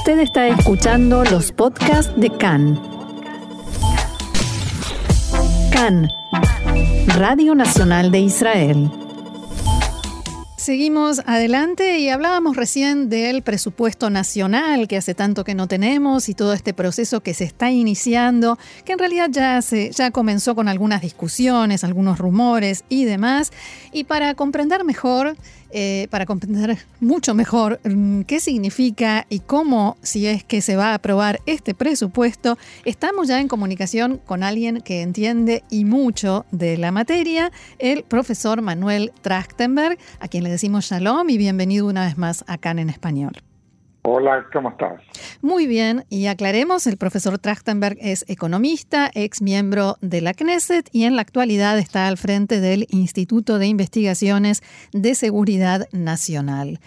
Usted 0.00 0.20
está 0.20 0.48
escuchando 0.48 1.24
los 1.24 1.52
podcasts 1.52 2.10
de 2.16 2.30
CAN. 2.30 2.80
CAN, 5.70 6.08
Radio 7.18 7.54
Nacional 7.54 8.10
de 8.10 8.20
Israel. 8.20 8.90
Seguimos 10.56 11.20
adelante 11.26 11.98
y 11.98 12.08
hablábamos 12.08 12.56
recién 12.56 13.10
del 13.10 13.42
presupuesto 13.42 14.08
nacional 14.08 14.88
que 14.88 14.96
hace 14.96 15.14
tanto 15.14 15.44
que 15.44 15.54
no 15.54 15.68
tenemos 15.68 16.30
y 16.30 16.34
todo 16.34 16.54
este 16.54 16.72
proceso 16.72 17.20
que 17.20 17.34
se 17.34 17.44
está 17.44 17.70
iniciando, 17.70 18.58
que 18.86 18.92
en 18.92 18.98
realidad 18.98 19.28
ya, 19.30 19.60
se, 19.60 19.90
ya 19.90 20.10
comenzó 20.10 20.54
con 20.54 20.68
algunas 20.68 21.02
discusiones, 21.02 21.84
algunos 21.84 22.18
rumores 22.18 22.84
y 22.88 23.04
demás. 23.04 23.52
Y 23.92 24.04
para 24.04 24.34
comprender 24.34 24.82
mejor 24.82 25.36
eh, 25.72 26.08
para 26.10 26.26
comprender 26.26 26.78
mucho 27.00 27.34
mejor 27.34 27.80
mm, 27.84 28.22
qué 28.22 28.40
significa 28.40 29.26
y 29.28 29.40
cómo, 29.40 29.96
si 30.02 30.26
es 30.26 30.44
que 30.44 30.62
se 30.62 30.76
va 30.76 30.90
a 30.90 30.94
aprobar 30.94 31.40
este 31.46 31.74
presupuesto, 31.74 32.58
estamos 32.84 33.28
ya 33.28 33.40
en 33.40 33.48
comunicación 33.48 34.20
con 34.26 34.42
alguien 34.42 34.80
que 34.80 35.02
entiende 35.02 35.62
y 35.70 35.84
mucho 35.84 36.46
de 36.50 36.76
la 36.76 36.92
materia, 36.92 37.52
el 37.78 38.02
profesor 38.04 38.62
Manuel 38.62 39.12
Trachtenberg, 39.22 39.98
a 40.18 40.28
quien 40.28 40.44
le 40.44 40.50
decimos 40.50 40.86
shalom 40.86 41.28
y 41.30 41.38
bienvenido 41.38 41.86
una 41.86 42.06
vez 42.06 42.18
más 42.18 42.44
acá 42.46 42.70
en 42.72 42.90
español. 42.90 43.32
Hola, 44.02 44.46
¿cómo 44.50 44.70
estás? 44.70 45.02
Muy 45.42 45.66
bien, 45.66 46.04
y 46.08 46.26
aclaremos, 46.26 46.86
el 46.86 46.96
profesor 46.96 47.38
Trachtenberg 47.38 47.98
es 48.00 48.24
economista, 48.30 49.10
ex 49.14 49.42
miembro 49.42 49.96
de 50.00 50.22
la 50.22 50.32
Knesset 50.32 50.88
y 50.90 51.04
en 51.04 51.16
la 51.16 51.22
actualidad 51.22 51.78
está 51.78 52.08
al 52.08 52.16
frente 52.16 52.60
del 52.60 52.86
Instituto 52.88 53.58
de 53.58 53.66
Investigaciones 53.66 54.62
de 54.92 55.14
Seguridad 55.14 55.86
Nacional. 55.92 56.78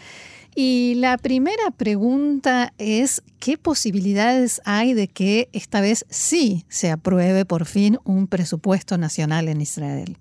Y 0.55 0.95
la 0.95 1.17
primera 1.17 1.71
pregunta 1.77 2.73
es, 2.79 3.23
¿qué 3.39 3.57
posibilidades 3.57 4.61
hay 4.65 4.93
de 4.93 5.07
que 5.07 5.49
esta 5.53 5.81
vez 5.81 6.05
sí 6.09 6.65
se 6.67 6.91
apruebe 6.91 7.45
por 7.45 7.65
fin 7.65 7.97
un 8.05 8.27
presupuesto 8.27 8.97
nacional 8.97 9.49
en 9.49 9.61
Israel? 9.61 10.17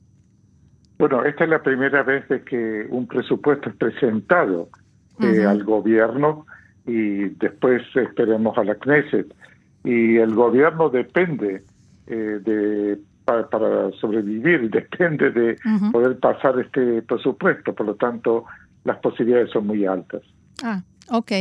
Bueno, 0.98 1.24
esta 1.24 1.44
es 1.44 1.50
la 1.50 1.62
primera 1.62 2.02
vez 2.02 2.28
de 2.28 2.44
que 2.44 2.86
un 2.90 3.06
presupuesto 3.06 3.70
es 3.70 3.76
presentado 3.76 4.68
eh, 5.20 5.44
al 5.44 5.64
gobierno 5.64 6.46
y 6.86 7.28
después 7.30 7.82
esperemos 7.94 8.56
a 8.58 8.64
la 8.64 8.74
Knesset. 8.74 9.32
Y 9.84 10.16
el 10.16 10.34
gobierno 10.34 10.88
depende 10.88 11.62
eh, 12.06 12.40
de 12.44 12.98
para, 13.24 13.90
sobrevivir, 14.00 14.70
depende 14.70 15.30
de 15.30 15.56
poder 15.92 16.18
pasar 16.18 16.58
este 16.58 17.02
presupuesto, 17.02 17.74
por 17.74 17.86
lo 17.86 17.94
tanto 17.94 18.44
las 18.84 18.98
posibilidades 18.98 19.50
son 19.50 19.66
muy 19.66 19.86
altas. 19.86 20.22
Ah, 20.62 20.82
ok. 21.08 21.32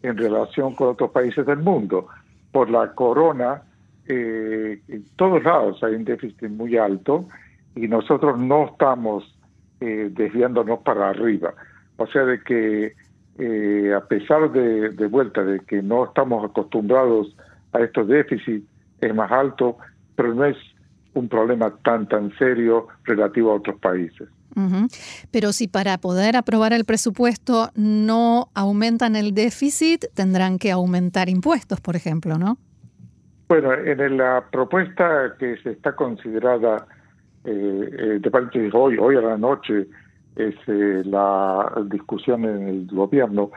en 0.05 0.17
relación 0.17 0.77
con 0.77 0.91
otros 0.91 1.11
países 1.11 1.45
del 1.45 1.59
mundo. 1.59 2.07
Por 2.53 2.71
la 2.71 2.95
corona, 2.95 3.63
en 4.07 5.05
todos 5.17 5.43
lados 5.43 5.83
hay 5.83 5.97
un 5.97 6.05
déficit 6.05 6.49
muy 6.49 6.77
alto 6.77 7.27
y 7.75 7.89
nosotros 7.89 8.39
no 8.39 8.67
estamos 8.67 9.37
desviándonos 9.81 10.79
para 10.83 11.09
arriba. 11.09 11.55
O 11.97 12.07
sea, 12.07 12.23
de 12.23 12.41
que 12.41 12.95
eh, 13.41 13.95
a 13.95 14.01
pesar 14.01 14.53
de, 14.53 15.07
vuelta 15.07 15.43
de 15.43 15.61
que 15.61 15.83
no 15.83 16.05
estamos 16.05 16.45
acostumbrados 16.45 17.35
a 17.73 17.81
estos 17.81 18.07
déficits, 18.07 18.67
es 19.01 19.15
más 19.15 19.33
alto, 19.33 19.79
pero 20.15 20.35
no 20.35 20.45
es 20.45 20.57
un 21.15 21.29
problema 21.29 21.75
tan 21.83 22.07
tan 22.07 22.37
serio 22.37 22.89
relativo 23.05 23.51
a 23.53 23.55
otros 23.55 23.79
países. 23.81 24.29
Pero 25.31 25.53
si 25.53 25.69
para 25.69 25.97
poder 25.99 26.37
aprobar 26.37 26.73
el 26.73 26.85
presupuesto 26.85 27.71
no 27.77 28.49
aumentan 28.55 29.17
el 29.17 29.33
déficit, 29.33 30.07
tendrán 30.15 30.59
que 30.59 30.71
aumentar 30.71 31.29
impuestos, 31.29 31.81
por 31.81 31.97
ejemplo, 31.97 32.37
¿no? 32.37 32.59
Bueno, 33.49 33.73
en 33.73 34.17
la 34.17 34.45
propuesta 34.51 35.35
que 35.39 35.57
se 35.63 35.71
está 35.71 35.97
considerada 35.97 36.87
eh, 37.45 37.91
eh 37.99 38.19
de 38.21 38.31
parte 38.31 38.59
de 38.59 38.71
hoy, 38.73 38.99
hoy 38.99 39.17
a 39.17 39.23
la 39.23 39.39
noche, 39.39 39.87
es 40.37 40.55
eh, 40.67 41.03
la 41.05 41.73
discusión 41.87 42.45
en 42.45 42.69
el 42.69 42.87
gobierno. 42.87 43.51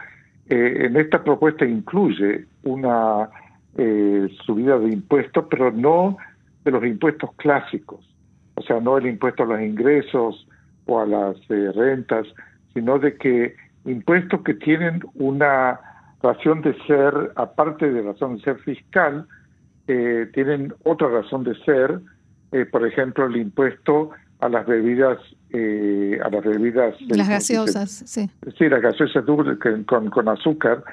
Eh, 0.49 0.85
en 0.85 0.97
esta 0.97 1.23
propuesta 1.23 1.65
incluye 1.65 2.45
una 2.63 3.29
eh, 3.77 4.27
subida 4.45 4.77
de 4.79 4.91
impuestos, 4.91 5.45
pero 5.49 5.71
no 5.71 6.17
de 6.63 6.71
los 6.71 6.83
impuestos 6.85 7.31
clásicos, 7.35 7.99
o 8.55 8.61
sea, 8.61 8.79
no 8.79 8.97
el 8.97 9.07
impuesto 9.07 9.43
a 9.43 9.47
los 9.47 9.61
ingresos 9.61 10.47
o 10.85 10.99
a 10.99 11.05
las 11.05 11.37
rentas, 11.47 12.27
sino 12.73 12.99
de 12.99 13.17
que 13.17 13.55
impuestos 13.85 14.41
que 14.41 14.53
tienen 14.53 15.01
una 15.15 15.79
razón 16.21 16.61
de 16.61 16.73
ser, 16.85 17.31
aparte 17.35 17.91
de 17.91 18.01
razón 18.01 18.37
de 18.37 18.43
ser 18.43 18.57
fiscal, 18.59 19.27
tienen 19.85 20.73
otra 20.83 21.09
razón 21.09 21.43
de 21.43 21.55
ser, 21.65 21.99
por 22.71 22.87
ejemplo, 22.87 23.25
el 23.25 23.35
impuesto 23.35 24.11
a 24.43 24.49
las 24.49 24.67
bebidas 24.67 25.17
eh, 25.51 26.19
a 26.21 26.29
las 26.29 26.43
bebidas 26.43 26.95
las 27.07 27.29
gaseosas 27.29 28.03
sí. 28.05 28.29
Sí 28.57 28.67
las 28.67 28.81
gaseosas 28.81 29.23
con, 29.85 30.09
con 30.09 30.27
azúcar 30.27 30.83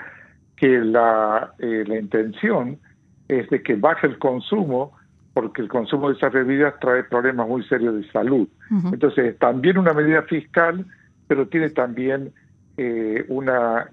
que 0.57 0.79
la 0.79 1.53
eh, 1.59 1.85
la 1.87 1.99
intención 1.99 2.79
es 3.27 3.51
de 3.51 3.63
que 3.63 3.75
baje 3.75 4.07
el 4.07 4.19
consumo 4.19 4.93
porque 5.35 5.63
el 5.63 5.69
consumo 5.69 6.11
de 6.11 6.17
esas 6.17 6.33
bebidas 6.33 6.75
trae 6.81 7.05
problemas 7.05 7.49
muy 7.49 7.65
serios 7.65 7.95
de 7.95 8.11
salud. 8.11 8.49
Entonces 8.93 9.39
también 9.39 9.79
una 9.79 9.95
medida 9.95 10.23
fiscal 10.23 10.87
pero 11.27 11.49
tiene 11.49 11.71
también 11.71 12.33
eh, 12.77 13.25
una 13.29 13.89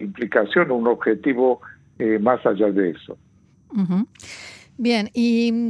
implicación 0.00 0.70
un 0.70 0.86
objetivo 0.86 1.60
más 2.20 2.44
allá 2.44 2.70
de 2.70 2.90
eso. 2.90 3.16
Bien, 4.78 5.10
¿y 5.14 5.68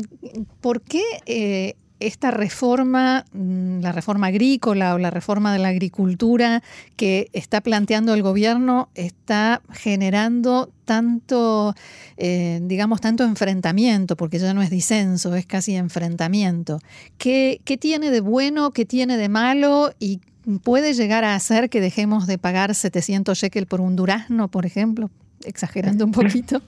por 0.61 0.81
qué 0.83 1.75
esta 2.01 2.31
reforma, 2.31 3.25
mm, 3.33 3.81
la 3.81 3.93
reforma 3.93 4.29
agrícola 4.29 4.95
o 4.95 4.99
la 4.99 5.11
reforma 5.11 5.53
de 5.53 5.59
la 5.59 5.69
agricultura 5.69 6.62
que 6.97 7.29
está 7.33 7.61
planteando 7.61 8.15
el 8.15 8.23
gobierno 8.23 8.89
está 8.95 9.62
generando 9.73 10.71
tanto, 10.84 11.75
eh, 12.17 12.61
digamos, 12.62 13.01
tanto 13.01 13.25
enfrentamiento, 13.25 14.17
porque 14.17 14.39
ya 14.39 14.53
no 14.55 14.62
es 14.62 14.71
disenso, 14.71 15.34
es 15.34 15.47
casi 15.47 15.75
enfrentamiento. 15.75 16.79
¿Qué, 17.19 17.61
¿Qué 17.65 17.77
tiene 17.77 18.11
de 18.11 18.21
bueno, 18.21 18.71
qué 18.73 18.84
tiene 18.84 19.17
de 19.17 19.28
malo 19.28 19.93
y 19.99 20.21
puede 20.63 20.95
llegar 20.95 21.25
a 21.25 21.34
hacer 21.34 21.71
que 21.71 21.81
dejemos 21.81 22.27
de 22.27 22.39
pagar 22.39 22.75
700 22.75 23.37
shekel 23.37 23.67
por 23.67 23.81
un 23.81 23.97
durazno, 23.97 24.49
por 24.49 24.67
ejemplo? 24.67 25.11
Exagerando 25.45 26.05
un 26.05 26.13
poquito. 26.13 26.63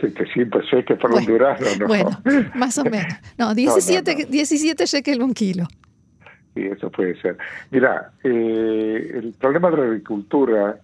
Que 0.00 0.26
siempre 0.32 0.60
sé 0.68 0.84
que 0.84 0.94
para 0.94 1.16
un 1.16 1.24
durazno, 1.24 1.66
¿no? 1.80 1.86
Bueno, 1.86 2.10
más 2.54 2.78
o 2.78 2.84
menos. 2.84 3.14
No, 3.36 3.54
17, 3.54 4.14
no, 4.14 4.30
17 4.30 4.86
shekel 4.86 5.22
un 5.22 5.34
kilo. 5.34 5.66
Sí, 6.54 6.62
eso 6.62 6.90
puede 6.90 7.20
ser. 7.20 7.36
Mira, 7.70 8.12
eh, 8.24 9.12
el 9.14 9.34
problema 9.38 9.70
de 9.70 9.76
la 9.76 9.84
agricultura 9.84 10.80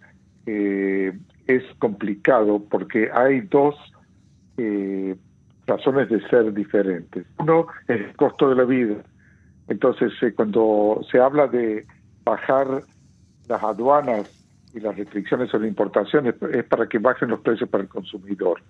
eh, 0.46 1.12
es 1.46 1.62
complicado 1.78 2.62
porque 2.68 3.10
hay 3.12 3.40
dos 3.42 3.74
eh, 4.56 5.16
razones 5.66 6.08
de 6.08 6.20
ser 6.28 6.52
diferentes. 6.52 7.26
Uno 7.38 7.66
es 7.88 8.00
el 8.00 8.16
costo 8.16 8.48
de 8.48 8.56
la 8.56 8.64
vida. 8.64 8.96
Entonces, 9.68 10.12
cuando 10.36 11.00
se 11.10 11.18
habla 11.18 11.46
de 11.46 11.86
bajar 12.24 12.82
las 13.48 13.62
aduanas 13.62 14.30
y 14.74 14.80
las 14.80 14.96
restricciones 14.96 15.50
sobre 15.50 15.68
importaciones, 15.68 16.34
es 16.52 16.64
para 16.64 16.86
que 16.88 16.98
bajen 16.98 17.30
los 17.30 17.40
precios 17.40 17.68
para 17.70 17.82
el 17.82 17.88
consumidor. 17.88 18.60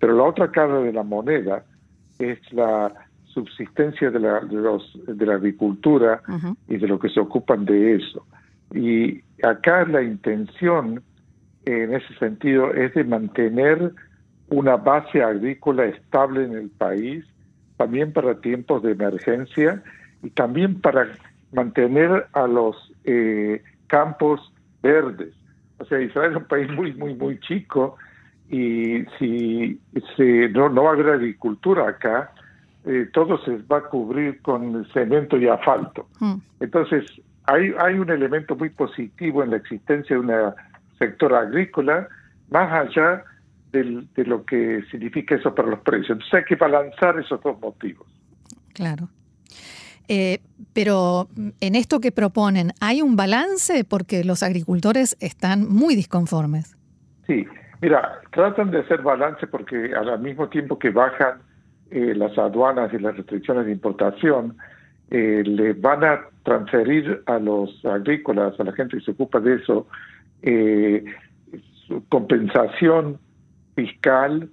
Pero 0.00 0.16
la 0.16 0.24
otra 0.24 0.50
cara 0.50 0.80
de 0.80 0.92
la 0.92 1.02
moneda 1.02 1.64
es 2.18 2.38
la 2.52 2.92
subsistencia 3.26 4.10
de 4.10 4.18
la, 4.18 4.40
de 4.40 4.56
los, 4.56 4.98
de 5.06 5.26
la 5.26 5.34
agricultura 5.34 6.20
y 6.66 6.78
de 6.78 6.88
lo 6.88 6.98
que 6.98 7.10
se 7.10 7.20
ocupan 7.20 7.64
de 7.64 7.96
eso. 7.96 8.26
Y 8.74 9.20
acá 9.42 9.84
la 9.84 10.02
intención 10.02 11.02
en 11.64 11.94
ese 11.94 12.14
sentido 12.18 12.72
es 12.74 12.94
de 12.94 13.04
mantener 13.04 13.92
una 14.48 14.76
base 14.76 15.22
agrícola 15.22 15.84
estable 15.84 16.44
en 16.44 16.54
el 16.54 16.70
país, 16.70 17.24
también 17.76 18.12
para 18.12 18.40
tiempos 18.40 18.82
de 18.82 18.92
emergencia 18.92 19.82
y 20.22 20.30
también 20.30 20.80
para 20.80 21.06
mantener 21.52 22.26
a 22.32 22.46
los 22.46 22.76
eh, 23.04 23.62
campos 23.86 24.40
verdes. 24.82 25.34
O 25.78 25.84
sea, 25.84 26.00
Israel 26.00 26.32
es 26.32 26.36
un 26.38 26.48
país 26.48 26.70
muy, 26.70 26.92
muy, 26.94 27.14
muy 27.14 27.38
chico 27.40 27.96
y 28.50 29.04
si, 29.18 29.80
no, 30.52 30.68
no 30.68 30.84
va 30.84 30.90
a 30.90 30.92
haber 30.94 31.10
agricultura 31.10 31.88
acá, 31.88 32.32
eh, 32.84 33.08
todo 33.12 33.42
se 33.44 33.58
va 33.58 33.78
a 33.78 33.82
cubrir 33.82 34.42
con 34.42 34.84
cemento 34.92 35.36
y 35.38 35.46
asfalto. 35.46 36.08
Mm. 36.18 36.34
Entonces, 36.60 37.04
hay, 37.44 37.72
hay 37.78 37.98
un 37.98 38.10
elemento 38.10 38.56
muy 38.56 38.70
positivo 38.70 39.44
en 39.44 39.50
la 39.50 39.56
existencia 39.56 40.16
de 40.16 40.20
un 40.20 40.32
sector 40.98 41.34
agrícola, 41.34 42.08
más 42.50 42.72
allá 42.72 43.24
de 43.72 44.24
lo 44.24 44.44
que 44.44 44.82
significa 44.90 45.36
eso 45.36 45.54
para 45.54 45.68
los 45.68 45.80
precios. 45.80 46.10
Entonces 46.10 46.34
hay 46.34 46.44
que 46.44 46.56
balanzar 46.56 47.18
esos 47.20 47.40
dos 47.40 47.60
motivos. 47.60 48.06
Claro. 48.72 49.08
Eh, 50.08 50.40
pero 50.72 51.28
en 51.60 51.76
esto 51.76 52.00
que 52.00 52.10
proponen, 52.10 52.72
¿hay 52.80 53.00
un 53.00 53.14
balance? 53.14 53.84
Porque 53.84 54.24
los 54.24 54.42
agricultores 54.42 55.16
están 55.20 55.68
muy 55.68 55.94
disconformes. 55.94 56.76
Sí, 57.28 57.46
mira, 57.80 58.20
tratan 58.32 58.70
de 58.70 58.80
hacer 58.80 59.02
balance 59.02 59.46
porque 59.46 59.92
al 59.94 60.20
mismo 60.20 60.48
tiempo 60.48 60.78
que 60.78 60.90
bajan 60.90 61.40
eh, 61.90 62.14
las 62.14 62.38
aduanas 62.38 62.92
y 62.92 62.98
las 62.98 63.16
restricciones 63.16 63.66
de 63.66 63.72
importación, 63.72 64.56
eh, 65.10 65.42
le 65.44 65.72
van 65.72 66.04
a 66.04 66.20
transferir 66.44 67.20
a 67.26 67.40
los 67.40 67.84
agrícolas, 67.84 68.58
a 68.60 68.64
la 68.64 68.72
gente 68.72 68.98
que 68.98 69.04
se 69.04 69.10
ocupa 69.10 69.40
de 69.40 69.56
eso, 69.56 69.88
eh, 70.42 71.04
compensación 72.08 73.18
fiscal 73.74 74.48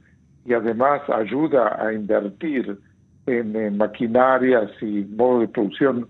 y 0.46 0.54
además 0.54 1.02
ayuda 1.10 1.78
a 1.80 1.94
invertir 1.94 2.76
en, 3.28 3.78
maquinarias 3.78 4.72
y 4.82 5.06
modos 5.16 5.42
de 5.42 5.48
producción 5.50 6.08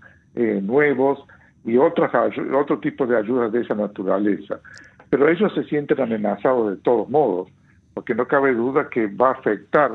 nuevos 0.62 1.18
y 1.64 1.76
otras 1.76 2.10
otro 2.54 2.78
tipo 2.78 3.06
de 3.06 3.18
ayudas 3.18 3.52
de 3.52 3.60
esa 3.60 3.74
naturaleza. 3.74 4.60
Pero 5.10 5.28
ellos 5.28 5.52
se 5.54 5.64
sienten 5.64 6.00
amenazados 6.00 6.70
de 6.70 6.76
todos 6.82 7.08
modos, 7.08 7.48
porque 7.94 8.14
no 8.14 8.26
cabe 8.26 8.54
duda 8.54 8.88
que 8.90 9.06
va 9.06 9.30
a 9.30 9.32
afectar 9.32 9.90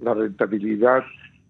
la 0.00 0.14
rentabilidad 0.14 1.02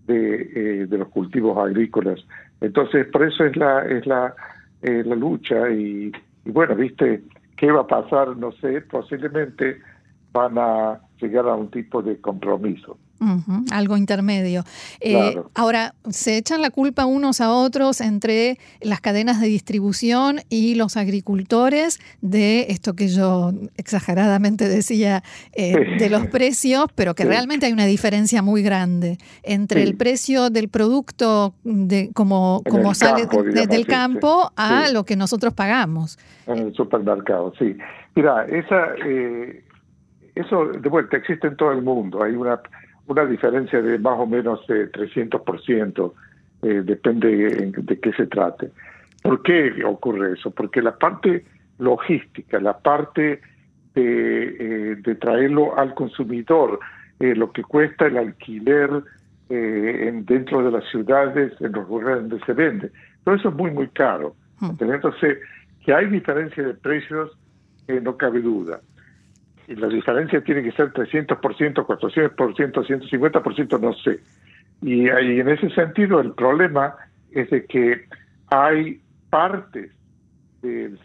de, 0.07 0.43
eh, 0.55 0.87
de 0.87 0.99
los 0.99 1.09
cultivos 1.09 1.59
agrícolas. 1.59 2.25
Entonces, 2.61 3.07
por 3.07 3.25
eso 3.25 3.45
es 3.45 3.57
la, 3.57 3.85
es 3.85 4.07
la, 4.07 4.35
eh, 4.83 5.03
la 5.05 5.15
lucha 5.15 5.71
y, 5.71 6.13
y, 6.45 6.51
bueno, 6.51 6.75
viste, 6.75 7.23
¿qué 7.57 7.71
va 7.71 7.81
a 7.81 7.87
pasar? 7.87 8.37
No 8.37 8.53
sé, 8.53 8.81
posiblemente 8.83 9.81
van 10.33 10.57
a 10.59 11.01
llegar 11.21 11.47
a 11.49 11.55
un 11.55 11.71
tipo 11.71 12.03
de 12.03 12.21
compromiso 12.21 12.97
algo 13.71 13.97
intermedio. 13.97 14.65
Eh, 15.01 15.37
ahora, 15.55 15.95
se 16.09 16.37
echan 16.37 16.63
la 16.63 16.71
culpa 16.71 17.07
unos 17.07 17.41
a 17.41 17.53
otros 17.53 18.01
entre 18.01 18.59
las 18.81 19.01
cadenas 19.01 19.41
de 19.41 19.49
distribución 19.49 20.41
y 20.49 20.75
los 20.75 20.97
agricultores 20.97 21.99
de 22.21 22.67
esto 22.71 22.95
que 22.95 23.09
yo 23.09 23.53
exageradamente 23.77 24.69
decía 24.69 25.23
eh, 25.53 25.97
de 25.99 26.11
los 26.11 26.27
precios, 26.27 26.87
pero 26.95 27.15
que 27.15 27.25
realmente 27.25 27.67
hay 27.67 27.73
una 27.73 27.87
diferencia 27.87 28.43
muy 28.43 28.63
grande 28.63 29.19
entre 29.43 29.83
el 29.83 29.97
precio 29.97 30.51
del 30.51 30.69
producto 30.69 31.55
de 31.65 32.11
como, 32.15 32.63
como 32.69 32.95
sale 32.95 33.27
desde 33.53 33.77
el 33.77 33.87
campo 33.87 34.53
a 34.57 34.89
lo 34.91 35.05
que 35.05 35.17
nosotros 35.17 35.55
pagamos. 35.55 36.19
En 36.47 36.59
el 36.59 36.75
supermercado, 36.75 37.53
sí. 37.59 37.77
Mira, 38.15 38.47
esa, 38.47 38.95
eh, 39.05 39.63
eso 40.35 40.67
de 40.67 40.89
vuelta 40.89 41.17
existe 41.17 41.47
en 41.47 41.57
todo 41.57 41.73
el 41.73 41.83
mundo. 41.83 42.23
Hay 42.23 42.33
una 42.33 42.61
una 43.09 43.25
diferencia 43.25 43.81
de 43.81 43.99
más 43.99 44.19
o 44.19 44.27
menos 44.27 44.61
eh, 44.69 44.91
300%, 44.93 46.13
eh, 46.63 46.83
depende 46.85 47.73
de, 47.77 48.01
qué 48.01 48.13
se 48.13 48.27
trate. 48.27 48.71
¿Por 49.23 49.43
qué 49.43 49.83
ocurre 49.85 50.35
eso? 50.35 50.51
Porque 50.51 50.83
la 50.83 50.97
parte 50.97 51.45
logística, 51.79 52.61
la 52.61 52.79
parte 52.79 53.41
de, 53.95 54.93
eh, 55.01 55.15
traerlo 55.21 55.77
al 55.79 55.95
consumidor, 55.95 56.79
eh, 57.19 57.35
lo 57.35 57.53
que 57.53 57.63
cuesta 57.63 58.07
el 58.07 58.19
alquiler 58.19 58.91
en, 59.51 60.27
dentro 60.27 60.63
de 60.63 60.71
las 60.71 60.85
ciudades, 60.91 61.53
en 61.61 61.73
los 61.73 61.89
lugares 61.89 62.29
donde 62.29 62.45
se 62.45 62.53
vende, 62.53 62.91
todo 63.25 63.35
eso 63.35 63.49
es 63.49 63.55
muy, 63.55 63.71
muy 63.71 63.89
caro. 63.89 64.35
Hmm. 64.61 64.73
Entonces, 64.79 65.39
que 65.85 65.95
hay 65.95 66.07
diferencia 66.07 66.63
de 66.63 66.75
precios, 66.75 67.37
no 68.03 68.19
cabe 68.19 68.43
duda 68.43 68.81
y 69.69 69.75
la 69.77 69.89
diferencia 69.89 70.41
tiene 70.41 70.63
que 70.63 70.73
ser 70.73 70.93
300%, 70.93 71.37
400%, 71.37 72.35
150%, 72.35 73.81
no 73.81 73.93
sé. 73.93 74.19
Y, 74.81 75.09
en 75.09 75.49
ese 75.49 75.69
sentido 75.71 76.21
el 76.21 76.33
problema 76.33 76.95
es 77.33 77.51
de 77.51 77.67
que 77.67 78.07
hay 78.49 79.01
partes 79.29 79.93
de, 80.63 80.97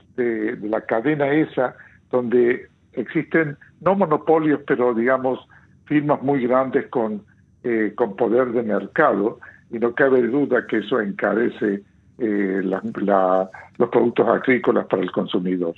la 0.61 0.81
cadena 0.81 1.27
esa 1.31 1.75
donde 2.09 2.67
existen 2.93 3.57
no 3.81 3.95
monopolios, 3.95 4.61
pero 4.65 4.93
digamos 4.93 5.39
firmas 5.85 6.21
muy 6.21 6.47
grandes 6.47 6.87
con, 6.87 7.21
eh, 7.63 7.91
con 7.95 8.15
poder 8.15 8.51
de 8.53 8.63
mercado 8.63 9.39
y 9.71 9.79
no 9.79 9.93
cabe 9.93 10.21
duda 10.21 10.65
que 10.67 10.77
eso 10.77 11.01
encarece 11.01 11.81
eh, 12.19 12.61
los 12.63 13.89
productos 13.89 14.27
agrícolas 14.27 14.85
para 14.85 15.01
el 15.01 15.11
consumidor. 15.11 15.75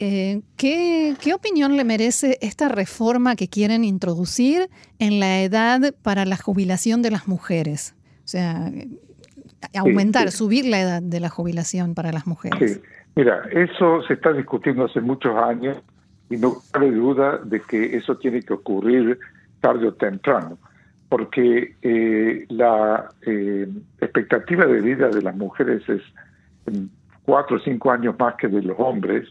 Eh, 0.00 0.42
¿qué, 0.56 1.16
opinión 1.34 1.76
le 1.76 1.84
merece 1.84 2.38
esta 2.40 2.68
reforma 2.68 3.34
que 3.34 3.48
quieren 3.48 3.84
introducir 3.84 4.68
en 4.98 5.18
la 5.18 5.40
edad 5.42 5.94
para 6.02 6.24
la 6.24 6.36
jubilación 6.36 7.02
de 7.02 7.10
las 7.10 7.26
mujeres? 7.26 7.96
O 8.24 8.28
sea, 8.28 8.70
aumentar, 9.74 10.30
subir 10.30 10.66
la 10.66 10.80
edad 10.80 11.02
de 11.02 11.18
la 11.18 11.28
jubilación 11.28 11.94
para 11.94 12.12
las 12.12 12.26
mujeres. 12.26 12.74
Sí. 12.74 12.80
Mira, 13.16 13.42
eso 13.50 14.02
se 14.06 14.14
está 14.14 14.32
discutiendo 14.32 14.84
hace 14.84 15.00
muchos 15.00 15.34
años 15.36 15.76
y 16.30 16.36
no 16.36 16.58
cabe 16.70 16.92
duda 16.92 17.38
de 17.38 17.60
que 17.60 17.96
eso 17.96 18.16
tiene 18.16 18.42
que 18.42 18.52
ocurrir 18.52 19.18
tarde 19.60 19.88
o 19.88 19.94
temprano, 19.94 20.56
porque 21.08 21.74
eh, 21.82 22.46
la 22.48 23.08
eh, 23.26 23.66
expectativa 24.00 24.66
de 24.66 24.80
vida 24.80 25.08
de 25.08 25.22
las 25.22 25.34
mujeres 25.34 25.82
es 25.88 26.02
cuatro 27.24 27.56
o 27.56 27.60
cinco 27.60 27.90
años 27.90 28.14
más 28.18 28.36
que 28.36 28.46
de 28.46 28.62
los 28.62 28.78
hombres 28.78 29.28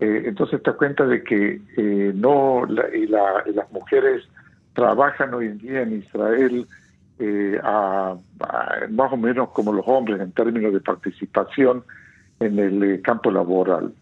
eh, 0.00 0.22
entonces 0.26 0.62
te 0.62 0.70
das 0.70 0.78
cuenta 0.78 1.06
de 1.06 1.22
que 1.24 1.60
eh, 1.76 2.12
no 2.14 2.66
y, 2.94 3.06
las 3.06 3.70
mujeres 3.72 4.28
trabajan 4.74 5.34
hoy 5.34 5.46
en 5.46 5.58
día 5.58 5.82
en 5.82 5.98
Israel 5.98 6.66
eh, 7.18 7.60
más 8.90 9.12
o 9.12 9.16
menos 9.16 9.48
como 9.50 9.72
los 9.72 9.84
hombres 9.88 10.20
en 10.20 10.30
términos 10.32 10.72
de 10.72 10.80
participación 10.80 11.82
en 12.38 12.58
el 12.60 13.02
campo 13.02 13.30
laboral. 13.32 13.92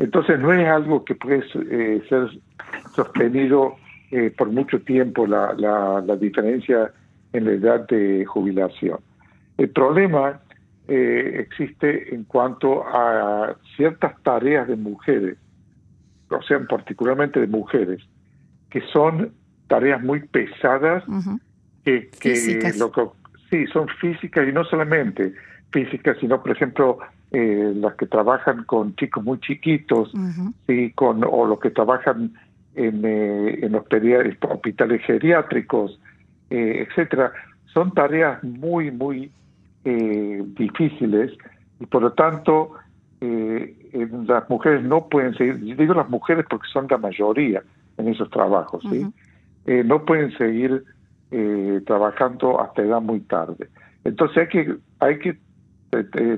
Entonces 0.00 0.40
no 0.40 0.52
es 0.52 0.66
algo 0.68 1.04
que 1.04 1.14
puede 1.14 1.48
ser 2.08 2.28
sostenido 2.94 3.76
por 4.36 4.48
mucho 4.50 4.80
tiempo 4.80 5.26
la, 5.26 5.54
la 5.54 6.16
diferencia 6.16 6.90
en 7.32 7.44
la 7.44 7.52
edad 7.52 7.86
de 7.86 8.24
jubilación. 8.24 8.98
El 9.56 9.70
problema 9.70 10.40
eh, 10.90 11.46
existe 11.46 12.14
en 12.14 12.24
cuanto 12.24 12.82
a 12.82 13.54
ciertas 13.76 14.14
tareas 14.22 14.66
de 14.68 14.76
mujeres, 14.76 15.36
o 16.30 16.42
sea, 16.42 16.58
particularmente 16.60 17.38
de 17.40 17.46
mujeres, 17.46 18.00
que 18.70 18.80
son 18.90 19.34
tareas 19.66 20.02
muy 20.02 20.20
pesadas, 20.20 21.04
que, 21.84 22.08
lo 22.78 22.90
que, 22.90 23.06
sí, 23.50 23.66
son 23.66 23.86
físicas 24.00 24.48
y 24.48 24.52
no 24.52 24.64
solamente 24.64 25.34
físicas, 25.72 26.16
sino, 26.20 26.42
por 26.42 26.52
ejemplo, 26.52 26.98
eh, 27.32 27.72
las 27.76 27.94
que 27.96 28.06
trabajan 28.06 28.64
con 28.64 28.96
chicos 28.96 29.22
muy 29.22 29.38
chiquitos, 29.40 30.10
con, 30.94 31.22
o 31.22 31.46
los 31.46 31.60
que 31.60 31.68
trabajan 31.68 32.32
en, 32.76 33.04
eh, 33.04 33.58
en 33.60 33.72
los 33.72 33.84
hospitales 34.40 35.02
geriátricos, 35.02 36.00
etcétera, 36.48 37.30
son 37.74 37.92
tareas 37.92 38.42
muy, 38.42 38.90
muy 38.90 39.30
eh, 39.84 40.42
difíciles 40.58 41.32
y 41.78 41.86
por 41.86 42.02
lo 42.02 42.12
tanto 42.12 42.72
eh, 43.20 43.74
las 44.26 44.48
mujeres 44.50 44.82
no 44.82 45.08
pueden 45.08 45.34
seguir, 45.34 45.76
digo 45.76 45.94
las 45.94 46.08
mujeres 46.08 46.44
porque 46.50 46.66
son 46.72 46.86
la 46.90 46.98
mayoría 46.98 47.62
en 47.96 48.08
esos 48.08 48.28
trabajos, 48.30 48.82
¿sí? 48.90 49.06
Eh, 49.66 49.84
no 49.84 50.04
pueden 50.04 50.36
seguir 50.36 50.84
trabajando 51.84 52.58
hasta 52.58 52.82
edad 52.82 53.02
muy 53.02 53.20
tarde. 53.20 53.68
Entonces 54.02 54.38
hay 54.38 54.48
que, 54.48 54.76
hay 54.98 55.18
que 55.18 55.38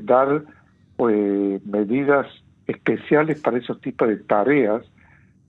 dar 0.03 0.43
medidas 1.65 2.27
especiales 2.67 3.41
para 3.41 3.59
esos 3.59 3.81
tipos 3.81 4.09
de 4.09 4.17
tareas, 4.17 4.83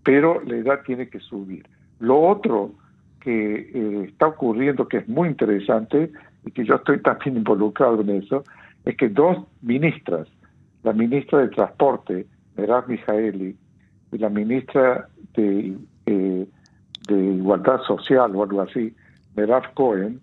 pero 0.04 0.42
la 0.46 0.58
edad 0.58 0.82
tiene 0.86 1.10
que 1.10 1.20
subir. 1.20 1.68
Lo 2.00 2.22
otro 2.22 2.74
que 3.20 4.06
está 4.08 4.28
ocurriendo, 4.28 4.88
que 4.88 4.98
es 4.98 5.08
muy 5.08 5.30
interesante, 5.30 6.12
y 6.46 6.52
que 6.52 6.66
yo 6.66 6.76
estoy 6.76 7.02
también 7.02 7.38
involucrado 7.38 8.02
en 8.02 8.10
eso, 8.10 8.44
es 8.86 8.98
que 8.98 9.10
dos 9.10 9.38
ministras, 9.62 10.28
la 10.84 10.94
ministra 10.94 11.40
de 11.40 11.50
Transporte, 11.50 12.26
Merav 12.58 12.88
Mijaeli, 12.88 13.56
y 14.12 14.18
la 14.18 14.30
ministra 14.30 15.08
de, 15.36 15.78
eh, 16.06 16.48
de 17.08 17.16
Igualdad 17.16 17.82
Social 17.88 18.36
o 18.36 18.44
algo 18.44 18.62
así, 18.62 18.94
Merav 19.36 19.74
Cohen, 19.74 20.20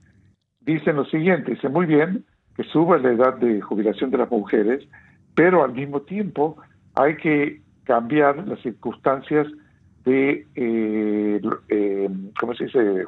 dicen 0.60 0.96
lo 0.96 1.04
siguiente, 1.06 1.52
dice 1.52 1.68
muy 1.68 1.86
bien 1.86 2.24
que 2.56 2.64
suba 2.64 2.98
la 2.98 3.12
edad 3.12 3.36
de 3.38 3.60
jubilación 3.60 4.10
de 4.10 4.18
las 4.18 4.30
mujeres, 4.30 4.84
pero 5.34 5.62
al 5.62 5.72
mismo 5.72 6.02
tiempo 6.02 6.56
hay 6.94 7.16
que 7.16 7.62
cambiar 7.84 8.46
las 8.46 8.60
circunstancias 8.60 9.46
de, 10.04 10.46
eh, 10.54 11.40
eh, 11.68 12.08
¿cómo 12.38 12.54
se 12.54 12.64
dice? 12.64 13.04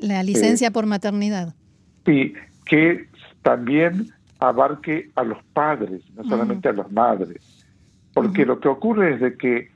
La 0.00 0.22
licencia 0.22 0.70
por 0.70 0.86
maternidad. 0.86 1.54
Sí, 2.04 2.34
que 2.66 3.06
también 3.42 4.08
abarque 4.40 5.10
a 5.14 5.24
los 5.24 5.42
padres, 5.52 6.02
no 6.16 6.24
solamente 6.24 6.68
a 6.68 6.72
las 6.72 6.90
madres. 6.90 7.64
Porque 8.12 8.46
lo 8.46 8.60
que 8.60 8.68
ocurre 8.68 9.14
es 9.14 9.20
de 9.20 9.36
que 9.36 9.70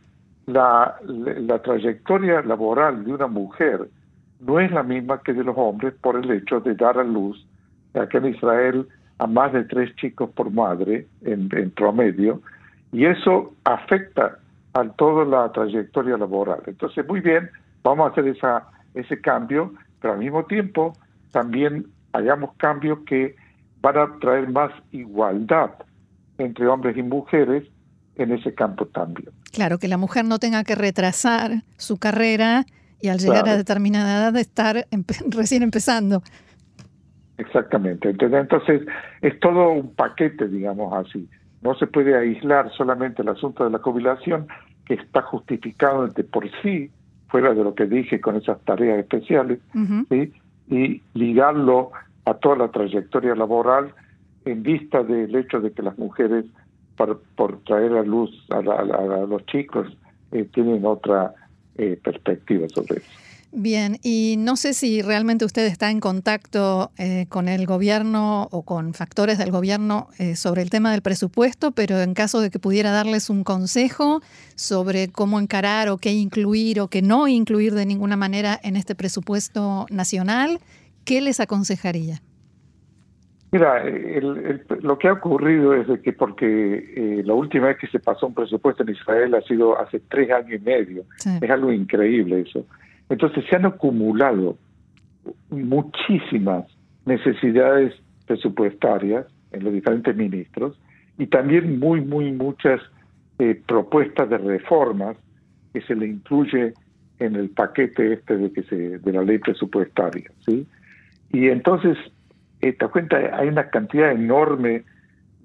la, 0.47 0.97
la, 1.05 1.61
trayectoria 1.61 2.43
laboral 2.43 3.05
de 3.05 3.13
una 3.13 3.27
mujer 3.27 3.89
no 4.41 4.61
es 4.61 4.71
la 4.71 4.83
misma 4.83 5.21
que 5.23 5.33
de 5.33 5.45
los 5.45 5.57
hombres 5.59 5.95
por 6.01 6.17
el 6.17 6.31
hecho 6.31 6.61
de 6.61 6.75
dar 6.75 6.99
a 6.99 7.05
luz, 7.05 7.45
acá 7.95 8.19
en 8.19 8.27
Israel, 8.27 8.87
a 9.19 9.27
más 9.27 9.53
de 9.53 9.65
tres 9.65 9.95
chicos 9.97 10.31
por 10.31 10.51
madre 10.51 11.07
en, 11.23 11.49
promedio, 11.73 12.41
y 12.93 13.05
eso 13.05 13.53
afecta 13.65 14.39
a 14.75 14.85
toda 14.91 15.25
la 15.25 15.51
trayectoria 15.53 16.17
laboral. 16.17 16.63
Entonces, 16.67 17.07
muy 17.07 17.21
bien, 17.21 17.51
vamos 17.83 18.09
a 18.09 18.13
hacer 18.13 18.29
esa, 18.29 18.69
ese 18.95 19.21
cambio, 19.21 19.73
pero 20.01 20.15
al 20.15 20.21
mismo 20.21 20.45
tiempo 20.45 20.93
también 21.33 21.87
hagamos 22.19 22.55
cambios 22.57 22.99
que 23.07 23.37
van 23.81 23.97
a 23.97 24.19
traer 24.19 24.49
más 24.51 24.73
igualdad 24.93 25.71
entre 26.39 26.67
hombres 26.67 26.97
y 26.97 27.03
mujeres 27.03 27.65
en 28.17 28.33
ese 28.33 28.55
campo 28.55 28.87
también. 28.87 29.31
Claro, 29.53 29.79
que 29.79 29.89
la 29.89 29.97
mujer 29.97 30.25
no 30.25 30.39
tenga 30.39 30.65
que 30.65 30.75
retrasar 30.75 31.63
su 31.77 31.99
carrera 31.99 32.65
y 33.01 33.09
al 33.09 33.19
llegar 33.19 33.49
a 33.49 33.57
determinada 33.57 34.19
edad 34.19 34.37
estar 34.37 34.87
recién 35.29 35.63
empezando. 35.63 36.23
Exactamente. 37.39 38.11
Entonces, 38.11 38.83
es 39.23 39.39
todo 39.39 39.71
un 39.71 39.95
paquete, 39.95 40.49
digamos 40.49 40.93
así. 40.93 41.29
No 41.63 41.75
se 41.77 41.87
puede 41.87 42.17
aislar 42.17 42.73
solamente 42.77 43.23
el 43.23 43.29
asunto 43.29 43.65
de 43.65 43.71
la 43.71 43.79
jubilación, 43.79 44.49
que 44.87 44.95
está 44.95 45.23
justificado 45.23 46.09
de 46.09 46.25
por 46.25 46.49
sí, 46.63 46.91
fuera 47.29 47.55
de 47.55 47.63
lo 47.63 47.75
que 47.75 47.87
dije 47.87 48.21
con 48.21 48.37
esas 48.37 48.61
tareas 48.65 48.99
especiales, 48.99 49.61
y 50.69 51.03
ligarlo 51.15 51.93
a 52.29 52.35
toda 52.35 52.57
la 52.57 52.69
trayectoria 52.69 53.35
laboral 53.35 53.95
en 54.45 54.63
vista 54.63 55.03
del 55.03 55.35
hecho 55.35 55.61
de 55.61 55.73
que 55.73 55.83
las 55.83 55.99
mujeres, 55.99 56.45
por, 56.97 57.23
por 57.37 57.61
traer 57.65 57.93
a 57.93 58.03
luz 58.03 58.31
a, 58.51 58.61
los 58.61 59.45
chicos, 59.47 59.87
eh, 60.33 60.45
tienen 60.53 60.85
otra 60.85 61.35
eh, 61.77 61.99
perspectiva 62.03 62.69
sobre 62.69 62.99
eso. 62.99 63.11
Bien, 63.51 63.97
y 64.03 64.35
no 64.39 64.57
sé 64.57 64.75
si 64.75 65.01
realmente 65.01 65.47
usted 65.47 65.65
está 65.65 65.91
en 65.91 66.01
contacto 66.01 66.91
eh, 66.99 67.25
con 67.31 67.49
el 67.49 67.65
gobierno 67.65 68.47
o 68.51 68.61
con 68.61 68.93
factores 68.93 69.39
del 69.39 69.51
gobierno 69.51 70.09
sobre 70.35 70.61
el 70.61 70.69
tema 70.69 70.93
del 70.93 71.01
presupuesto, 71.01 71.71
pero 71.71 71.99
en 72.03 72.13
caso 72.13 72.43
de 72.43 72.51
que 72.51 72.59
pudiera 72.59 72.91
darles 72.91 73.31
un 73.31 73.45
consejo 73.45 74.21
sobre 74.55 75.09
cómo 75.09 75.41
encarar 75.41 75.89
o 75.89 75.97
qué 75.97 76.13
incluir 76.13 76.79
o 76.79 76.89
qué 76.89 77.01
no 77.01 77.27
incluir 77.27 77.73
de 77.73 77.87
ninguna 77.87 78.19
manera 78.19 78.61
en 78.63 78.77
este 78.77 78.95
presupuesto 78.95 79.87
nacional, 79.89 80.61
¿qué 81.09 81.23
les 81.23 81.41
aconsejaría? 81.41 82.21
Mira, 83.51 83.83
lo 84.83 84.99
que 84.99 85.09
ha 85.09 85.15
ocurrido 85.15 85.73
es 85.73 85.89
de 85.89 86.03
que 86.03 86.13
porque 86.13 86.45
eh, 86.95 87.23
la 87.25 87.33
última 87.33 87.69
vez 87.69 87.79
que 87.79 87.87
se 87.87 87.99
pasó 87.99 88.27
un 88.27 88.35
presupuesto 88.35 88.83
en 88.83 88.91
Israel 88.91 89.35
ha 89.35 89.41
sido 89.41 89.81
hace 89.81 90.01
tres 90.01 90.31
años 90.31 90.61
y 90.61 90.63
medio. 90.63 91.05
Es 91.41 91.51
algo 91.51 91.73
increíble 91.73 92.43
eso. 92.43 92.67
Entonces 93.09 93.43
se 93.49 93.57
han 93.57 93.65
acumulado 93.65 94.59
muchísimas 95.49 96.67
necesidades 97.07 97.95
presupuestarias 98.27 99.25
en 99.53 99.65
los 99.65 99.73
diferentes 99.73 100.15
ministros 100.15 100.79
y 101.17 101.27
también 101.29 101.79
muy, 101.79 102.03
muy 102.03 102.33
muchas 102.33 102.83
eh, 103.39 103.59
propuestas 103.67 104.29
de 104.29 104.37
reformas 104.37 105.17
que 105.73 105.81
se 105.81 105.95
le 105.95 106.07
incluye 106.07 106.75
en 107.19 107.35
el 107.35 107.49
paquete 107.49 108.13
este 108.13 108.37
de 108.37 108.53
que 108.53 108.63
se 108.65 108.99
de 108.99 109.13
la 109.13 109.23
ley 109.23 109.39
presupuestaria, 109.39 110.31
¿sí? 110.45 110.67
Y 111.33 111.49
entonces, 111.49 111.97
eh, 112.61 112.73
te 112.73 112.85
das 112.85 112.91
cuenta, 112.91 113.17
hay 113.37 113.49
una 113.49 113.69
cantidad 113.71 114.13
enorme 114.13 114.85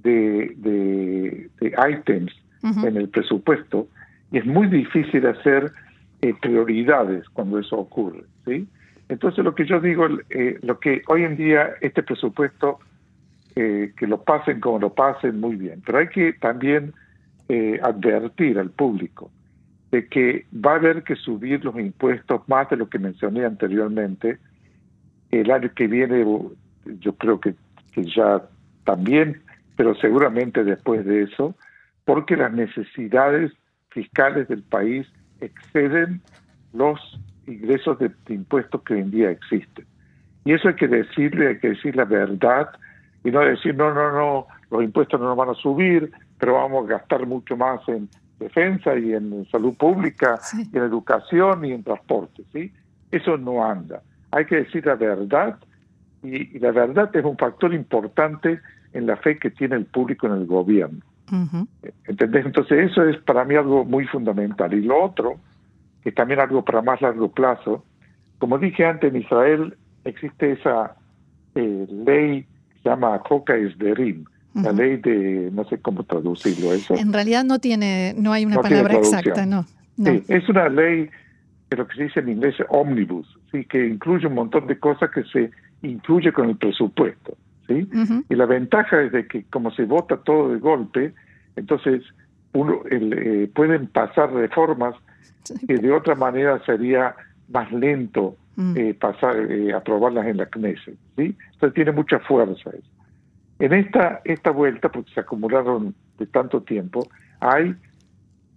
de, 0.03 0.53
de, 0.57 1.49
ítems 1.89 2.31
en 2.63 2.97
el 2.97 3.09
presupuesto 3.09 3.87
y 4.31 4.37
es 4.37 4.45
muy 4.45 4.67
difícil 4.67 5.25
hacer 5.27 5.71
eh, 6.21 6.33
prioridades 6.41 7.27
cuando 7.29 7.59
eso 7.59 7.77
ocurre, 7.77 8.23
¿sí? 8.45 8.67
Entonces 9.09 9.43
lo 9.43 9.53
que 9.53 9.65
yo 9.65 9.81
digo, 9.81 10.07
eh, 10.29 10.57
lo 10.61 10.79
que 10.79 11.01
hoy 11.07 11.23
en 11.23 11.35
día 11.35 11.71
este 11.81 12.03
presupuesto, 12.03 12.79
que 13.55 14.07
lo 14.07 14.23
pasen 14.23 14.59
como 14.59 14.79
lo 14.79 14.95
pasen, 14.95 15.39
muy 15.39 15.55
bien, 15.55 15.83
pero 15.85 15.99
hay 15.99 16.07
que 16.07 16.33
también 16.33 16.91
advertir 17.83 18.57
al 18.57 18.71
público 18.71 19.29
de 19.93 20.07
que 20.07 20.47
va 20.53 20.71
a 20.71 20.75
haber 20.77 21.03
que 21.03 21.15
subir 21.15 21.63
los 21.63 21.77
impuestos 21.79 22.41
más 22.49 22.67
de 22.71 22.77
lo 22.77 22.89
que 22.89 22.97
mencioné 22.97 23.45
anteriormente, 23.45 24.39
el 25.41 25.51
año 25.51 25.71
que 25.75 25.87
viene 25.87 26.25
yo 26.85 27.13
creo 27.15 27.39
que, 27.39 27.55
ya 27.95 28.41
también, 28.83 29.41
pero 29.75 29.95
seguramente 29.95 30.63
después 30.63 31.05
de 31.05 31.23
eso, 31.23 31.55
porque 32.05 32.35
las 32.35 32.51
necesidades 32.51 33.51
fiscales 33.89 34.47
del 34.47 34.63
país 34.63 35.07
exceden 35.39 36.21
los 36.73 36.99
ingresos 37.47 37.99
de, 37.99 38.11
impuestos 38.29 38.81
que 38.83 38.95
hoy 38.95 39.01
en 39.01 39.11
día 39.11 39.29
existen. 39.29 39.85
Y 40.45 40.53
eso 40.53 40.67
hay 40.67 40.75
que 40.75 40.87
decirle, 40.87 41.49
hay 41.49 41.59
que 41.59 41.69
decir 41.69 41.95
la 41.95 42.05
verdad 42.05 42.69
y 43.23 43.31
no 43.31 43.39
decir, 43.41 43.75
no, 43.75 43.93
no, 43.93 44.11
no, 44.11 44.47
los 44.69 44.83
impuestos 44.83 45.19
no 45.19 45.27
nos 45.27 45.37
van 45.37 45.49
a 45.49 45.53
subir, 45.53 46.11
pero 46.39 46.55
vamos 46.55 46.85
a 46.85 46.93
gastar 46.93 47.25
mucho 47.25 47.55
más 47.55 47.79
en 47.87 48.09
defensa 48.39 48.97
y 48.97 49.13
en 49.13 49.47
salud 49.49 49.75
pública, 49.77 50.39
y 50.53 50.77
en 50.77 50.83
educación 50.83 51.63
y 51.63 51.71
en 51.71 51.83
transporte. 51.83 52.43
¿sí? 52.51 52.73
Eso 53.11 53.37
no 53.37 53.63
anda 53.63 54.01
hay 54.33 54.45
que 54.45 54.55
decir 54.57 54.85
la 54.85 54.95
verdad 54.95 55.57
y, 56.23 56.59
la 56.59 56.71
verdad 56.71 57.09
es 57.13 57.23
un 57.23 57.37
factor 57.37 57.73
importante 57.73 58.59
en 58.93 59.07
la 59.07 59.17
fe 59.17 59.37
que 59.37 59.49
tiene 59.49 59.75
el 59.75 59.85
público 59.85 60.27
en 60.27 60.33
el 60.33 60.45
gobierno. 60.45 60.99
¿Entendés? 62.05 62.45
Entonces 62.45 62.91
eso 62.91 63.03
es 63.07 63.17
para 63.23 63.43
mí 63.43 63.55
algo 63.55 63.85
muy 63.85 64.05
fundamental. 64.05 64.73
Y 64.73 64.81
lo 64.81 65.03
otro, 65.03 65.39
que 66.03 66.11
también 66.11 66.39
algo 66.39 66.63
para 66.63 66.81
más 66.81 67.01
largo 67.01 67.31
plazo, 67.31 67.83
como 68.37 68.57
dije 68.57 68.85
antes, 68.85 69.13
en 69.13 69.21
Israel 69.21 69.75
existe 70.05 70.51
esa 70.51 70.95
eh, 71.55 71.87
ley 71.89 72.43
que 72.43 72.79
se 72.83 72.89
llama 72.89 73.21
Hoka 73.27 73.55
Esderim, 73.55 74.25
la 74.53 74.71
ley 74.71 74.97
de, 74.97 75.49
no 75.51 75.65
sé 75.65 75.79
cómo 75.79 76.03
traducirlo 76.03 76.73
eso. 76.73 76.95
En 76.95 77.11
realidad 77.11 77.43
no 77.43 77.57
tiene, 77.57 78.13
no 78.17 78.31
hay 78.31 78.45
una 78.45 78.61
palabra 78.61 78.95
exacta, 78.95 79.45
no. 79.45 79.65
Sí, 79.97 80.23
es 80.27 80.47
una 80.49 80.69
ley 80.69 81.09
lo 81.75 81.87
que 81.87 81.95
se 81.95 82.03
dice 82.03 82.19
en 82.19 82.29
inglés 82.29 82.55
omnibus, 82.69 83.27
¿sí? 83.53 83.63
que 83.65 83.87
incluye 83.87 84.27
un 84.27 84.33
montón 84.33 84.67
de 84.67 84.77
cosas 84.77 85.09
que 85.11 85.23
se 85.23 85.51
incluye 85.81 86.33
con 86.33 86.49
el 86.49 86.57
presupuesto. 86.57 87.37
¿sí? 87.67 87.87
Y 88.29 88.35
la 88.35 88.45
ventaja 88.45 89.01
es 89.01 89.13
de 89.13 89.27
que 89.27 89.43
como 89.45 89.71
se 89.71 89.85
vota 89.85 90.17
todo 90.17 90.49
de 90.49 90.59
golpe, 90.59 91.13
entonces 91.55 92.03
uno 92.53 92.81
eh, 92.89 93.49
pueden 93.53 93.87
pasar 93.87 94.33
reformas 94.33 94.95
que 95.67 95.75
de 95.77 95.91
otra 95.91 96.15
manera 96.15 96.63
sería 96.65 97.15
más 97.49 97.71
lento 97.71 98.35
mm. 98.55 98.77
eh, 98.77 98.93
pasar 98.93 99.35
eh, 99.51 99.73
aprobarlas 99.73 100.27
en 100.27 100.37
la 100.37 100.45
Knesset. 100.47 100.97
¿sí? 101.15 101.35
Entonces 101.53 101.73
tiene 101.73 101.91
mucha 101.91 102.19
fuerza 102.19 102.69
eso. 102.69 102.89
En 103.59 103.71
esta, 103.71 104.21
esta 104.25 104.51
vuelta, 104.51 104.89
porque 104.89 105.13
se 105.13 105.19
acumularon 105.19 105.95
de 106.17 106.25
tanto 106.25 106.61
tiempo, 106.63 107.07
hay 107.39 107.75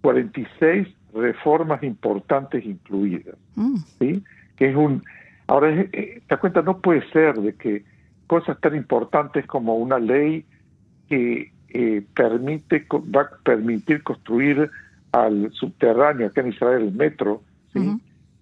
46 0.01 0.87
reformas 1.13 1.81
importantes 1.83 2.65
incluidas. 2.65 3.35
Mm. 3.55 3.77
¿sí? 3.99 4.23
Que 4.57 4.69
es 4.69 4.75
un. 4.75 5.03
Ahora, 5.47 5.71
eh, 5.71 5.89
te 5.91 6.23
das 6.27 6.39
cuenta, 6.39 6.61
no 6.61 6.79
puede 6.79 7.09
ser 7.11 7.35
de 7.35 7.53
que 7.53 7.85
cosas 8.27 8.59
tan 8.59 8.75
importantes 8.75 9.45
como 9.45 9.75
una 9.77 9.97
ley 9.97 10.45
que 11.07 11.51
eh, 11.69 12.03
permite 12.13 12.85
va 13.15 13.21
a 13.21 13.29
permitir 13.43 14.03
construir 14.03 14.69
al 15.11 15.51
subterráneo 15.53 16.27
acá 16.27 16.41
en 16.41 16.49
Israel 16.49 16.83
el 16.83 16.91
metro 16.93 17.41
¿sí? 17.73 18.01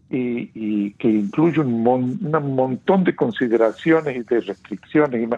y, 0.10 0.92
que 0.92 1.10
incluye 1.10 1.60
un, 1.62 1.84
montón 1.84 3.04
de 3.04 3.16
consideraciones 3.16 4.16
y 4.16 4.24
de 4.24 4.42
restricciones 4.42 5.28
y 5.28 5.30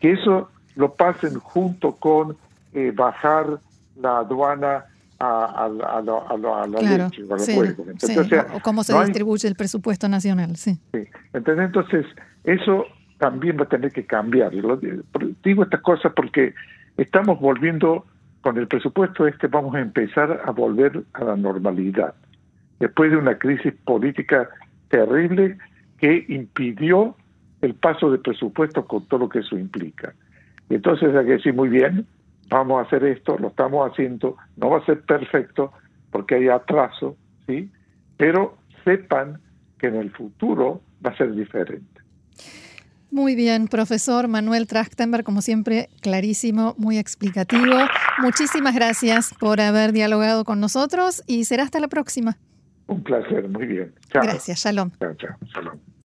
que 0.00 0.12
eso 0.12 0.50
lo 0.74 0.94
pasen 0.94 1.34
junto 1.38 1.96
con 1.96 2.36
eh, 2.74 2.92
bajar 2.94 3.58
la 3.96 4.18
aduana 4.18 4.84
a, 5.18 5.64
a, 5.64 5.68
la 5.68 6.66
leche, 6.98 7.22
o 8.52 8.60
cómo 8.60 8.84
se 8.84 8.98
distribuye 9.04 9.48
el 9.48 9.54
presupuesto 9.54 10.08
nacional, 10.08 10.56
sí. 10.56 10.78
Entonces, 11.32 11.64
entonces, 11.64 12.06
eso 12.44 12.84
también 13.18 13.56
va 13.58 13.64
a 13.64 13.68
tener 13.68 13.92
que 13.92 14.04
cambiar. 14.04 14.52
Digo 14.52 15.62
estas 15.62 15.80
cosas 15.80 16.12
porque 16.14 16.54
estamos 16.96 17.40
volviendo, 17.40 18.04
con 18.42 18.58
el 18.58 18.68
presupuesto 18.68 19.26
este 19.26 19.46
vamos 19.48 19.74
a 19.74 19.80
empezar 19.80 20.42
a 20.44 20.50
volver 20.50 21.02
a 21.14 21.24
la 21.24 21.36
normalidad, 21.36 22.14
después 22.78 23.10
de 23.10 23.16
una 23.16 23.38
crisis 23.38 23.72
política 23.84 24.48
terrible 24.88 25.56
que 25.98 26.26
impidió 26.28 27.16
el 27.62 27.74
paso 27.74 28.10
de 28.10 28.18
presupuesto 28.18 28.86
con 28.86 29.06
todo 29.06 29.20
lo 29.20 29.28
que 29.28 29.40
eso 29.40 29.58
implica. 29.58 30.14
Entonces 30.68 31.14
hay 31.14 31.24
que 31.24 31.32
decir 31.32 31.54
muy 31.54 31.68
bien, 31.68 32.06
vamos 32.48 32.78
a 32.78 32.86
hacer 32.86 33.04
esto, 33.04 33.38
lo 33.38 33.48
estamos 33.48 33.90
haciendo, 33.90 34.36
no 34.56 34.70
va 34.70 34.78
a 34.78 34.86
ser 34.86 35.02
perfecto 35.02 35.72
porque 36.10 36.36
hay 36.36 36.48
atraso, 36.48 37.16
¿sí? 37.46 37.70
Pero 38.16 38.56
sepan 38.84 39.40
que 39.78 39.88
en 39.88 39.96
el 39.96 40.10
futuro 40.10 40.80
va 41.04 41.10
a 41.10 41.16
ser 41.16 41.34
diferente. 41.34 42.00
Muy 43.10 43.34
bien, 43.34 43.68
profesor 43.68 44.28
Manuel 44.28 44.66
Trachtenberg, 44.66 45.24
como 45.24 45.40
siempre, 45.40 45.88
clarísimo, 46.00 46.74
muy 46.76 46.98
explicativo. 46.98 47.74
Muchísimas 48.20 48.74
gracias 48.74 49.32
por 49.38 49.60
haber 49.60 49.92
dialogado 49.92 50.44
con 50.44 50.60
nosotros 50.60 51.22
y 51.26 51.44
será 51.44 51.62
hasta 51.62 51.80
la 51.80 51.88
próxima. 51.88 52.36
Un 52.86 53.02
placer, 53.02 53.48
muy 53.48 53.66
bien. 53.66 53.94
Gracias, 54.12 54.60
shalom. 54.60 54.90
Chao, 54.98 55.14
chao, 55.14 55.36
shalom. 55.46 55.95